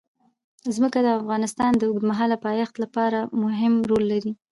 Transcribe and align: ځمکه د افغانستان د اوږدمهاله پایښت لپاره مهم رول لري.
ځمکه 0.75 0.99
د 1.03 1.07
افغانستان 1.19 1.71
د 1.77 1.81
اوږدمهاله 1.87 2.37
پایښت 2.45 2.75
لپاره 2.83 3.19
مهم 3.43 3.73
رول 3.89 4.03
لري. 4.13 4.33